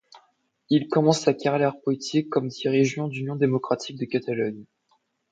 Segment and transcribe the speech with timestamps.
[0.71, 4.65] Il commence sa carrière politique comme dirigeant d’Union démocratique de Catalogne.